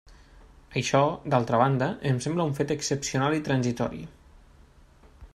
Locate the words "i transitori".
3.41-4.01